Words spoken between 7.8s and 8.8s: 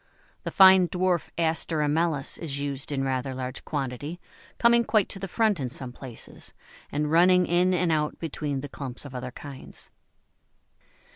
out between the